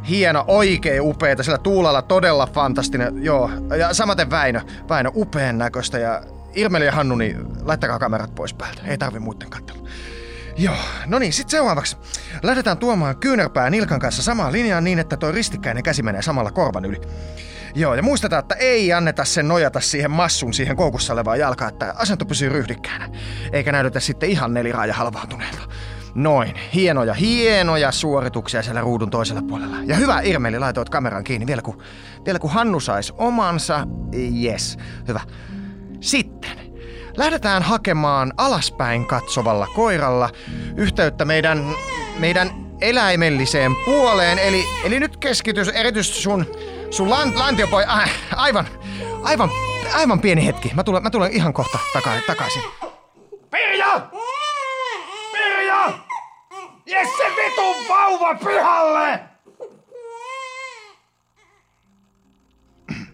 Hieno, 0.09 0.45
oikein 0.47 1.03
upeeta, 1.03 1.43
sillä 1.43 1.59
tuulella 1.59 2.03
todella 2.03 2.47
fantastinen, 2.47 3.25
joo. 3.25 3.51
Ja 3.79 3.95
samaten 3.95 4.31
Väinö, 4.31 4.61
Väinö 4.89 5.11
upean 5.15 5.59
näköistä 5.59 5.99
ja 5.99 6.23
Irmeli 6.55 6.87
ja 6.87 6.93
Hannu, 6.93 7.17
niin 7.17 7.47
laittakaa 7.63 7.99
kamerat 7.99 8.35
pois 8.35 8.55
päältä. 8.55 8.83
Ei 8.87 8.99
tarvi 8.99 9.19
muuten 9.19 9.51
katsella. 9.51 9.89
Joo, 10.57 10.75
no 11.07 11.19
niin, 11.19 11.33
sitten 11.33 11.51
seuraavaksi. 11.51 11.97
Lähdetään 12.43 12.79
tuomaan 12.79 13.17
kyynärpää 13.17 13.71
nilkan 13.71 14.01
kanssa 14.01 14.23
samaan 14.23 14.53
linjaan 14.53 14.85
niin, 14.85 14.99
että 14.99 15.17
tuo 15.17 15.33
ristikkäinen 15.33 15.83
käsi 15.83 16.03
menee 16.03 16.23
samalla 16.23 16.51
korvan 16.51 16.85
yli. 16.85 17.01
Joo, 17.75 17.95
ja 17.95 18.03
muistetaan, 18.03 18.41
että 18.41 18.55
ei 18.55 18.93
anneta 18.93 19.25
sen 19.25 19.49
nojata 19.49 19.81
siihen 19.81 20.11
massun, 20.11 20.55
siihen 20.55 20.77
koukussa 20.77 21.13
olevaan 21.13 21.39
jalkaan, 21.39 21.73
että 21.73 21.95
asento 21.97 22.25
pysyy 22.25 22.49
ryhdikkäänä. 22.49 23.09
Eikä 23.53 23.73
näytetä 23.73 24.01
sitten 24.01 24.31
ihan 24.31 24.55
neliraaja 24.55 24.95
halvaantuneelta. 24.95 25.59
Noin, 26.15 26.55
hienoja, 26.75 27.15
hienoja 27.15 27.93
suorituksia 27.93 28.63
siellä 28.63 28.81
ruudun 28.81 29.11
toisella 29.11 29.43
puolella. 29.43 29.77
Ja 29.87 29.97
hyvä 29.97 30.21
Irmeli, 30.21 30.59
laitoit 30.59 30.89
kameran 30.89 31.25
kiinni 31.25 31.47
vielä 31.47 31.63
kun, 31.63 31.83
vielä 32.27 32.39
kun 32.39 32.51
Hannu 32.51 32.81
sais 32.81 33.13
omansa. 33.19 33.87
Yes, 34.45 34.79
hyvä. 35.09 35.21
Sitten 36.01 36.59
lähdetään 37.17 37.63
hakemaan 37.63 38.33
alaspäin 38.37 39.07
katsovalla 39.07 39.67
koiralla 39.67 40.31
yhteyttä 40.77 41.25
meidän, 41.25 41.75
meidän 42.19 42.51
eläimelliseen 42.81 43.73
puoleen. 43.85 44.39
Eli, 44.39 44.65
eli 44.85 45.01
nyt 45.01 45.17
keskitys 45.17 45.69
erityisesti 45.69 46.19
sun, 46.19 46.47
sun 46.91 47.11
lant, 47.11 47.37
lantiopoi... 47.37 47.85
Äh, 47.89 48.11
aivan, 48.37 48.67
aivan, 49.23 49.51
aivan 49.95 50.21
pieni 50.21 50.47
hetki. 50.47 50.71
Mä 50.75 50.85
tulen, 50.85 51.03
mä 51.03 51.11
tulen 51.11 51.33
ihan 51.33 51.53
kohta 51.53 51.79
taka, 51.93 52.11
takaisin. 52.27 52.63
Pirjo! 53.51 54.01
Pirjo! 55.33 55.99
Jes 56.87 57.09
se 57.17 57.25
vitun 57.37 57.77
vauva 57.89 58.35
pihalle! 58.35 59.21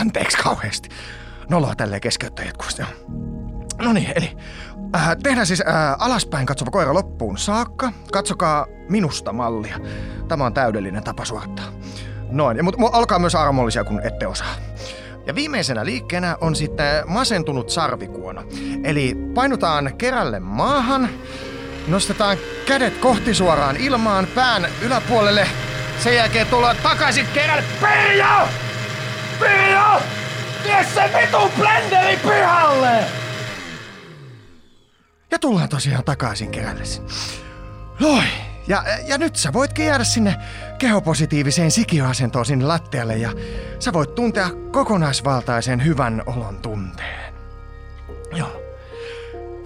Anteeksi 0.00 0.36
kauheasti. 0.36 0.88
Noloa 1.48 1.74
tälleen 1.74 2.00
keskeyttää 2.00 2.44
jatkuvasti. 2.44 2.82
No 3.78 3.92
niin, 3.92 4.12
eli 4.16 4.36
äh, 4.96 5.16
tehdään 5.22 5.46
siis 5.46 5.60
äh, 5.60 5.96
alaspäin 5.98 6.46
katsova 6.46 6.70
koira 6.70 6.94
loppuun 6.94 7.38
saakka. 7.38 7.92
Katsokaa 8.12 8.66
minusta 8.88 9.32
mallia. 9.32 9.78
Tämä 10.28 10.46
on 10.46 10.54
täydellinen 10.54 11.04
tapa 11.04 11.24
suorittaa. 11.24 11.64
Noin, 12.34 12.64
mutta 12.64 12.98
olkaa 12.98 13.18
myös 13.18 13.34
armollisia, 13.34 13.84
kun 13.84 14.00
ette 14.04 14.26
osaa. 14.26 14.54
Ja 15.26 15.34
viimeisenä 15.34 15.84
liikkeenä 15.84 16.36
on 16.40 16.56
sitten 16.56 17.04
masentunut 17.06 17.70
sarvikuono. 17.70 18.44
Eli 18.84 19.16
painutaan 19.34 19.94
kerälle 19.98 20.40
maahan, 20.40 21.08
nostetaan 21.88 22.36
kädet 22.66 22.98
kohti 22.98 23.34
suoraan 23.34 23.76
ilmaan, 23.76 24.26
pään 24.34 24.66
yläpuolelle. 24.82 25.48
Sen 25.98 26.14
jälkeen 26.14 26.46
tullaan 26.46 26.76
takaisin 26.82 27.26
kerälle. 27.34 27.64
Pirjo! 27.80 28.48
Pirjo! 29.40 30.02
Vie 30.64 30.86
se 30.94 31.10
vitun 31.20 31.50
blenderi 31.58 32.16
pihalle! 32.16 33.04
Ja 35.30 35.38
tullaan 35.38 35.68
tosiaan 35.68 36.04
takaisin 36.04 36.50
kerällesi. 36.50 37.02
Loi, 38.00 38.22
ja, 38.68 38.84
ja 39.06 39.18
nyt 39.18 39.36
sä 39.36 39.52
voitkin 39.52 39.86
jäädä 39.86 40.04
sinne 40.04 40.36
kehopositiiviseen 40.78 41.70
sikiöasentoon 41.70 42.46
sinne 42.46 42.64
lattialle 42.64 43.16
ja 43.16 43.32
sä 43.78 43.92
voit 43.92 44.14
tuntea 44.14 44.50
kokonaisvaltaisen 44.72 45.84
hyvän 45.84 46.22
olon 46.26 46.56
tunteen. 46.62 47.34
Joo. 48.34 48.64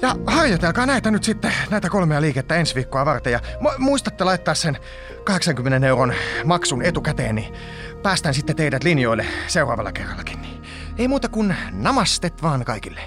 Ja 0.02 0.16
harjoitelkaa 0.26 0.86
näitä 0.86 1.10
nyt 1.10 1.24
sitten, 1.24 1.52
näitä 1.70 1.90
kolmea 1.90 2.20
liikettä 2.20 2.54
ensi 2.54 2.74
viikkoa 2.74 3.04
varten. 3.04 3.32
Ja 3.32 3.40
mu- 3.54 3.78
muistatte 3.78 4.24
laittaa 4.24 4.54
sen 4.54 4.78
80 5.24 5.86
euron 5.86 6.14
maksun 6.44 6.82
etukäteen, 6.82 7.34
niin 7.34 7.54
päästään 8.02 8.34
sitten 8.34 8.56
teidät 8.56 8.84
linjoille 8.84 9.26
seuraavalla 9.46 9.92
kerrallakin. 9.92 10.42
Niin 10.42 10.62
ei 10.98 11.08
muuta 11.08 11.28
kuin 11.28 11.54
namastet 11.72 12.42
vaan 12.42 12.64
kaikille. 12.64 13.00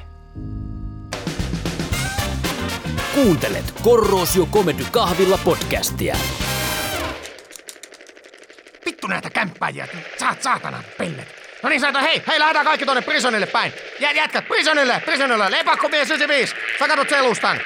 Kuuntelet 3.15 3.73
Korrosio 3.83 4.45
Comedy 4.45 4.83
Kahvilla 4.91 5.39
podcastia. 5.43 6.15
Vittu 8.85 9.07
näitä 9.07 9.29
kämppäjiä, 9.29 9.87
saat 10.17 10.41
saatana 10.41 10.83
pellet. 10.97 11.27
No 11.63 11.69
niin, 11.69 11.81
saata, 11.81 12.01
hei, 12.01 12.21
hei, 12.27 12.39
lähdetään 12.39 12.65
kaikki 12.65 12.85
tonne 12.85 13.01
prisonille 13.01 13.45
päin. 13.45 13.73
Jät, 13.99 14.15
jätkät, 14.15 14.47
prisonille, 14.47 15.01
prisonille, 15.05 15.51
lepakkomies 15.51 16.07
95, 16.07 16.55
sä 16.79 16.87
katot 16.87 17.09
selustan. 17.09 17.59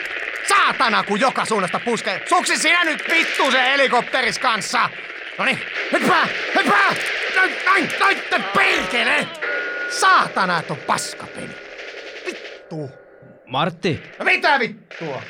Saatana, 0.47 1.03
kun 1.03 1.19
joka 1.19 1.45
suunnasta 1.45 1.79
puskee. 1.85 2.23
Suksi 2.29 2.57
sinä 2.57 2.83
nyt 2.83 3.03
vittu 3.09 3.51
se 3.51 3.61
helikopteris 3.61 4.39
kanssa. 4.39 4.89
No 5.37 5.45
niin, 5.45 5.59
hyppää, 5.91 6.27
hyppää! 6.55 6.95
Näin, 7.35 7.55
näin, 7.65 7.91
näin, 7.99 8.43
perkele! 8.53 9.27
Saatana, 9.89 10.59
että 10.59 10.73
on 10.73 10.79
paskapeli. 10.79 11.55
Vittu. 12.25 13.04
Martti, 13.47 14.01
No 14.19 14.25
mitä 14.25 14.59
vittua? 14.59 15.21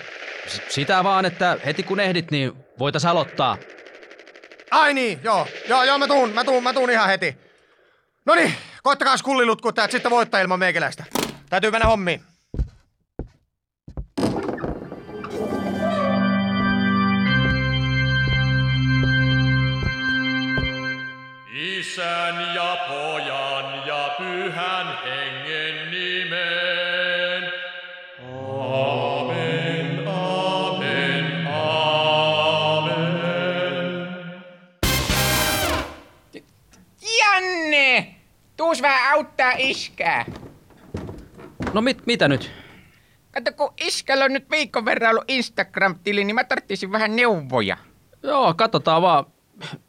s- 0.47 0.61
sitä 0.69 1.03
vaan, 1.03 1.25
että 1.25 1.57
heti 1.65 1.83
kun 1.83 1.99
ehdit, 1.99 2.31
niin 2.31 2.51
voitais 2.79 3.05
aloittaa. 3.05 3.57
Ai 4.71 4.93
niin, 4.93 5.19
joo, 5.23 5.47
joo, 5.69 5.83
joo, 5.83 5.97
mä 5.97 6.07
tuun, 6.07 6.29
mä 6.29 6.43
tuun, 6.43 6.63
mä 6.63 6.73
tuun 6.73 6.89
ihan 6.89 7.07
heti. 7.07 7.37
No 8.25 8.35
niin, 8.35 8.53
koittakaa 8.83 9.17
skullilutkut 9.17 9.75
täältä 9.75 9.91
sitten 9.91 10.11
voittaa 10.11 10.39
ilman 10.41 10.59
meikäläistä. 10.59 11.03
Täytyy 11.49 11.71
mennä 11.71 11.87
hommiin. 11.87 12.21
Isän 21.53 22.55
ja 22.55 22.77
pojan 22.87 23.87
ja 23.87 24.15
pyhän 24.17 24.87
hengen 25.05 25.91
nimeen. 25.91 26.44
Auttaa 39.45 39.69
iskää. 39.69 40.25
No 41.73 41.81
mit, 41.81 42.05
mitä 42.05 42.27
nyt? 42.27 42.51
Kato, 43.31 43.51
kun 43.51 43.73
iskällä 43.81 44.25
on 44.25 44.33
nyt 44.33 44.49
viikon 44.51 44.85
verran 44.85 45.09
ollut 45.09 45.25
Instagram-tili, 45.27 46.23
niin 46.23 46.35
mä 46.35 46.43
tarvitsisin 46.43 46.91
vähän 46.91 47.15
neuvoja. 47.15 47.77
Joo, 48.23 48.53
katsotaan 48.53 49.01
vaan. 49.01 49.25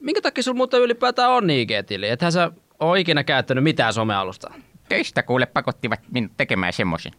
Minkä 0.00 0.20
takia 0.20 0.42
sulla 0.42 0.56
muuten 0.56 0.80
ylipäätään 0.80 1.30
on 1.30 1.50
IG-tili? 1.50 2.08
Ethän 2.08 2.32
sä 2.32 2.50
oo 2.80 2.94
ikinä 2.94 3.24
käyttänyt 3.24 3.64
mitään 3.64 3.92
somealustaa. 3.92 4.54
Töistä 4.88 5.22
kuule 5.22 5.46
pakottivat 5.46 6.00
minut 6.10 6.32
tekemään 6.36 6.72
semmoisen. 6.72 7.12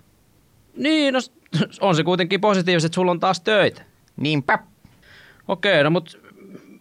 Niin, 0.75 1.13
no 1.13 1.19
on 1.81 1.95
se 1.95 2.03
kuitenkin 2.03 2.41
positiivista, 2.41 2.85
että 2.85 2.95
sulla 2.95 3.11
on 3.11 3.19
taas 3.19 3.41
töitä. 3.41 3.81
Niinpä. 4.17 4.59
Okei, 5.47 5.83
no 5.83 5.89
mut 5.89 6.21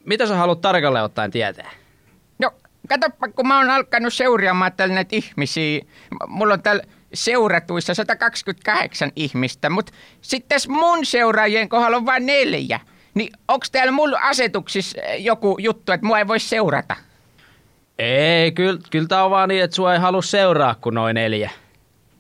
mitä 0.05 0.27
sä 0.27 0.37
haluat 0.37 0.61
tarkalleen 0.61 1.05
ottaen 1.05 1.31
tietää? 1.31 1.71
Katoppa, 2.88 3.28
kun 3.28 3.49
mä 3.49 3.59
oon 3.59 3.71
alkanut 3.71 4.14
seuraamaan 4.14 4.73
täällä 4.73 4.95
näitä 4.95 5.16
ihmisiä. 5.16 5.81
Mulla 6.26 6.55
on 6.55 6.62
täällä 6.62 6.83
seuratuissa 7.14 7.95
128 7.95 9.12
ihmistä, 9.16 9.71
mutta 9.71 9.93
sitten 10.21 10.49
tässä 10.49 10.71
mun 10.71 11.07
seuraajien 11.07 11.69
kohdalla 11.69 11.97
on 11.97 12.07
vain 12.07 12.26
neljä. 12.26 12.81
Niin 13.14 13.33
onks 13.49 13.71
täällä 13.71 13.93
mulla 13.93 14.19
asetuksissa 14.23 15.02
eh, 15.02 15.25
joku 15.25 15.57
juttu, 15.59 15.93
että 15.93 16.07
mua 16.07 16.19
ei 16.19 16.28
voi 16.28 16.40
seurata? 16.40 16.97
Ei, 17.99 18.52
kyllä, 18.52 18.81
kyllä 18.90 19.09
tää 19.09 19.25
on 19.25 19.31
vaan 19.31 19.49
niin, 19.49 19.64
että 19.64 19.76
sua 19.76 19.93
ei 19.95 20.00
halua 20.00 20.23
seuraa 20.23 20.75
kuin 20.75 20.95
noin 20.95 21.14
neljä. 21.14 21.50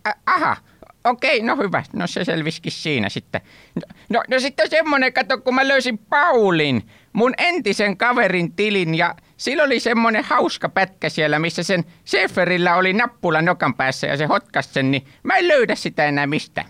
Ä- 0.08 0.14
aha, 0.26 0.56
okei, 1.04 1.42
no 1.42 1.56
hyvä. 1.56 1.82
No 1.92 2.06
se 2.06 2.24
selviskin 2.24 2.72
siinä 2.72 3.08
sitten. 3.08 3.40
No, 3.74 3.82
no, 4.08 4.22
no 4.28 4.40
sitten 4.40 4.70
semmonen, 4.70 5.12
kato, 5.12 5.38
kun 5.38 5.54
mä 5.54 5.68
löysin 5.68 5.98
Paulin, 5.98 6.90
mun 7.12 7.34
entisen 7.38 7.96
kaverin 7.96 8.52
tilin, 8.52 8.94
ja 8.94 9.14
sillä 9.36 9.62
oli 9.62 9.80
semmonen 9.80 10.24
hauska 10.24 10.68
pätkä 10.68 11.08
siellä, 11.08 11.38
missä 11.38 11.62
sen 11.62 11.84
Seferillä 12.04 12.76
oli 12.76 12.92
nappula 12.92 13.42
nokan 13.42 13.74
päässä 13.74 14.06
ja 14.06 14.16
se 14.16 14.26
hotkas 14.26 14.74
sen, 14.74 14.90
niin 14.90 15.06
mä 15.22 15.36
en 15.36 15.48
löydä 15.48 15.74
sitä 15.74 16.04
enää 16.04 16.26
mistään. 16.26 16.66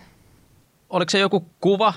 Oliko 0.89 1.09
se 1.09 1.19
joku 1.19 1.39
kuva? 1.61 1.93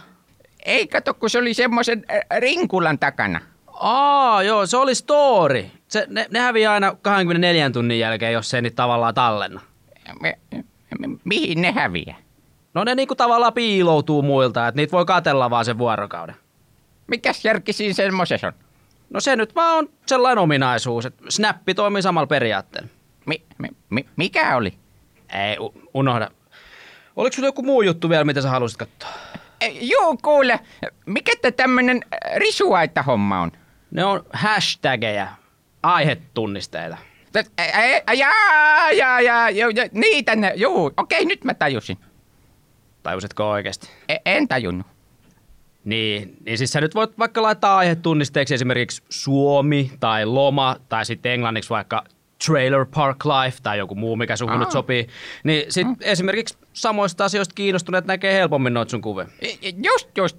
Ei 0.65 0.87
kato, 0.87 1.15
kun 1.15 1.31
se 1.31 1.39
oli 1.39 1.55
semmoisen 1.55 2.05
äh, 2.11 2.21
rinkulan 2.39 2.99
takana. 2.99 3.41
Aa, 3.67 4.43
joo, 4.43 4.67
se 4.67 4.77
oli 4.77 4.95
story. 4.95 5.67
Se, 5.89 6.07
ne, 6.09 6.27
ne 6.31 6.39
häviää 6.39 6.73
aina 6.73 6.97
24 7.03 7.71
tunnin 7.71 7.99
jälkeen, 7.99 8.33
jos 8.33 8.51
se 8.51 8.59
ei 8.59 8.63
niitä 8.63 8.77
tavallaan 8.77 9.15
tallenna. 9.15 9.61
Me, 10.21 10.39
me, 10.99 11.09
mihin 11.25 11.63
ne 11.63 11.73
häviää? 11.73 12.17
No 12.75 12.85
ne 12.85 12.95
niinku 12.95 13.15
tavallaan 13.15 13.53
piiloutuu 13.53 14.23
muilta, 14.23 14.69
että 14.69 14.77
niitä 14.77 14.93
voi 14.93 15.05
katella 15.05 15.51
vaan 15.51 15.65
sen 15.65 15.79
vuorokauden. 15.79 16.35
Mikäs 17.07 17.45
järki 17.45 17.73
siinä 17.73 17.95
semmosessa 17.95 18.47
on? 18.47 18.53
No 19.11 19.21
se 19.21 19.37
nyt 19.37 19.55
vaan 19.55 19.79
on 19.79 19.89
sellainen 20.07 20.43
ominaisuus, 20.43 21.07
että 21.07 21.25
Snappi 21.29 21.75
toimii 21.75 22.03
samalla 22.03 22.27
periaatteella. 22.27 22.89
Mi, 23.27 23.43
mi, 23.59 23.69
mi, 23.91 24.07
mikä 24.17 24.57
oli? 24.57 24.75
Ei, 25.33 25.57
unohda. 25.95 26.31
Oliko 27.17 27.35
sulla 27.35 27.49
joku 27.49 27.63
muu 27.63 27.83
juttu 27.83 28.09
vielä, 28.09 28.25
mitä 28.25 28.41
sä 28.43 28.51
halusit 28.51 28.79
katsoa? 28.79 29.11
Eh, 29.61 29.79
Juu, 29.81 30.17
kuule, 30.23 30.61
mikä 31.07 31.33
tämä 31.43 31.53
tämmönen 31.53 32.01
äh, 32.15 32.37
risuaita 32.37 33.03
homma 33.03 33.41
on? 33.41 33.53
Ne 33.91 34.05
on 34.05 34.25
hashtageja, 34.33 35.29
aihetunnisteita. 35.83 36.97
Ä- 37.37 37.43
ä- 38.09 38.13
Jaa, 38.15 38.91
jaa, 38.93 39.21
jaa, 39.21 39.51
joo, 39.51 39.71
joo, 39.71 39.87
niitä 39.93 40.37
ne, 40.37 40.53
juu, 40.57 40.91
okei, 40.97 41.25
nyt 41.25 41.45
mä 41.45 41.55
tajusin. 41.55 41.99
Tajusitko 43.03 43.51
oikeasti? 43.51 43.89
E- 44.09 44.17
en 44.27 44.49
tajunnut. 44.49 44.87
Niin, 45.85 46.37
niin 46.45 46.59
siis 46.59 46.73
sä 46.73 46.81
nyt 46.81 46.95
voit 46.95 47.19
vaikka 47.19 47.43
laittaa 47.43 47.77
aihetunnisteeksi 47.79 48.55
esimerkiksi 48.55 49.03
Suomi 49.09 49.93
tai 50.01 50.27
loma 50.27 50.77
tai 50.89 51.05
sitten 51.05 51.33
englanniksi 51.33 51.71
vaikka 51.71 52.05
Trailer 52.47 52.87
Park 52.95 53.25
Life 53.25 53.59
tai 53.63 53.79
joku 53.79 53.95
muu, 53.95 54.17
mikä 54.17 54.37
suhun 54.37 54.61
nyt 54.61 54.71
sopii. 54.71 55.07
Niin 55.45 55.73
sit 55.73 55.87
esimerkiksi 56.01 56.57
samoista 56.73 57.25
asioista 57.25 57.55
kiinnostuneet 57.55 58.05
näkee 58.05 58.35
helpommin 58.35 58.75
noita 58.75 58.91
sun 58.91 59.01
kuvia. 59.01 59.27
I- 59.43 59.75
Just, 59.83 60.19
just. 60.19 60.37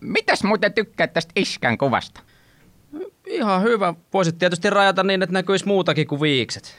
Mitäs 0.00 0.44
muuten 0.44 0.72
tykkäät 0.72 1.12
tästä 1.12 1.32
iskän 1.36 1.78
kuvasta? 1.78 2.20
Ihan 3.26 3.62
hyvä. 3.62 3.94
Voisit 4.12 4.38
tietysti 4.38 4.70
rajata 4.70 5.02
niin, 5.02 5.22
että 5.22 5.32
näkyisi 5.34 5.66
muutakin 5.66 6.06
kuin 6.06 6.20
viikset. 6.20 6.76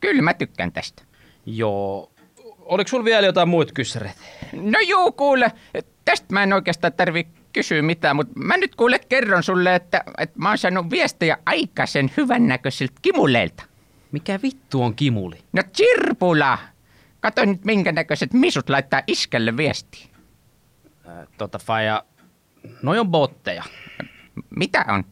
Kyllä 0.00 0.22
mä 0.22 0.34
tykkään 0.34 0.72
tästä. 0.72 1.02
Joo. 1.46 2.10
Oliko 2.70 2.88
sulla 2.88 3.04
vielä 3.04 3.26
jotain 3.26 3.48
muita 3.48 3.72
kyssäreitä? 3.72 4.20
No 4.52 4.78
juu, 4.80 5.12
kuule, 5.12 5.52
tästä 6.04 6.26
mä 6.32 6.42
en 6.42 6.52
oikeastaan 6.52 6.92
tarvi 6.92 7.26
kysyä 7.52 7.82
mitään, 7.82 8.16
mutta 8.16 8.32
mä 8.40 8.56
nyt 8.56 8.74
kuule 8.74 8.98
kerron 8.98 9.42
sulle, 9.42 9.74
että, 9.74 10.04
että 10.18 10.38
mä 10.38 10.48
oon 10.48 10.58
saanut 10.58 10.90
viestejä 10.90 11.36
aikaisen 11.46 12.10
hyvännäköisiltä 12.16 12.94
kimuleilta. 13.02 13.64
Mikä 14.12 14.38
vittu 14.42 14.82
on 14.82 14.94
kimuli? 14.94 15.36
No 15.52 15.62
Chirpula! 15.76 16.58
Kato 17.20 17.44
nyt 17.44 17.64
minkä 17.64 17.92
näköiset 17.92 18.32
misut 18.32 18.68
laittaa 18.70 19.02
iskälle 19.06 19.56
viestiä. 19.56 20.06
Äh, 21.08 21.26
tota 21.38 21.58
faija, 21.58 22.04
noi 22.82 22.98
on 22.98 23.08
botteja. 23.08 23.64
Mitä 24.56 24.84
on? 24.88 25.04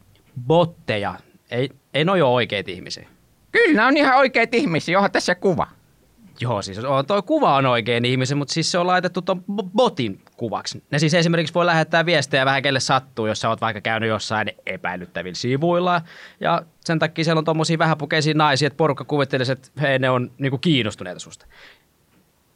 Botteja. 0.47 1.15
Ei, 1.51 1.69
ei 1.93 2.05
noi 2.05 2.21
ole 2.21 2.33
oikeita 2.33 2.71
ihmisiä. 2.71 3.07
Kyllä, 3.51 3.87
on 3.87 3.97
ihan 3.97 4.17
oikeat 4.17 4.53
ihmisiä, 4.53 4.93
johon 4.93 5.11
tässä 5.11 5.35
kuva. 5.35 5.67
Joo, 6.41 6.61
siis 6.61 6.79
on, 6.79 7.05
toi 7.05 7.21
kuva 7.21 7.55
on 7.55 7.65
oikein 7.65 8.05
ihmisen, 8.05 8.37
mutta 8.37 8.53
siis 8.53 8.71
se 8.71 8.77
on 8.77 8.87
laitettu 8.87 9.21
ton 9.21 9.43
bo- 9.51 9.69
botin 9.75 10.21
kuvaksi. 10.37 10.83
Ne 10.91 10.99
siis 10.99 11.13
esimerkiksi 11.13 11.53
voi 11.53 11.65
lähettää 11.65 12.05
viestejä 12.05 12.45
vähän 12.45 12.61
kelle 12.61 12.79
sattuu, 12.79 13.27
jos 13.27 13.41
sä 13.41 13.49
oot 13.49 13.61
vaikka 13.61 13.81
käynyt 13.81 14.09
jossain 14.09 14.51
epäilyttävillä 14.65 15.35
sivuilla. 15.35 16.01
Ja 16.39 16.61
sen 16.79 16.99
takia 16.99 17.23
siellä 17.23 17.39
on 17.39 17.45
tommosia 17.45 17.79
vähäpukeisia 17.79 18.33
naisia, 18.33 18.67
että 18.67 18.77
porukka 18.77 19.03
kuvittelisi, 19.03 19.51
että 19.51 19.69
hei, 19.81 19.99
ne 19.99 20.09
on 20.09 20.31
niinku 20.37 20.57
kiinnostuneita 20.57 21.19
susta. 21.19 21.45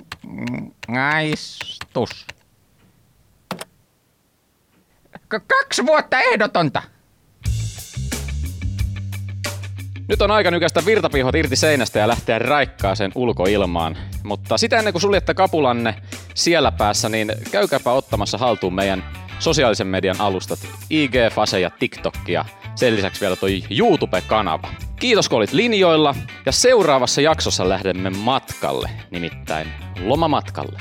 K- 5.29 5.47
kaksi 5.47 5.87
vuotta 5.87 6.21
ehdotonta. 6.21 6.83
Nyt 10.09 10.23
on 10.23 10.31
aika 10.31 10.51
nykästä 10.51 10.85
virtapihot 10.87 11.35
irti 11.35 11.57
seinästä 11.57 11.99
ja 11.99 12.09
lähteä 12.09 12.39
raikkaaseen 12.39 13.13
ulkoilmaan. 13.15 13.97
Mutta 14.23 14.59
sitä 14.59 14.79
ennen 14.79 14.93
kuin 14.93 15.03
suljette 15.03 15.35
kapulanne 15.35 15.95
siellä 16.35 16.73
päässä, 16.73 17.09
niin 17.09 17.33
käykääpä 17.51 17.93
ottamassa 17.93 18.39
haltuun 18.39 18.75
meidän 18.75 19.05
sosiaalisen 19.39 19.87
median 19.87 20.21
alustat 20.21 20.59
IG, 20.91 21.15
Fase 21.35 21.61
ja 21.61 21.71
TikTok 21.71 22.15
ja 22.29 22.45
sen 22.75 22.97
lisäksi 22.97 23.21
vielä 23.21 23.37
toi 23.37 23.63
YouTube-kanava. 23.71 24.69
Kiitos 24.99 25.29
kun 25.29 25.39
olit 25.39 25.53
linjoilla 25.53 26.15
ja 26.47 26.53
seuraavassa 26.53 27.21
jaksossa 27.21 27.69
lähdemme 27.69 28.11
matkalle, 28.11 28.91
nimittäin 29.11 29.69
lomamatkalle. 30.01 30.79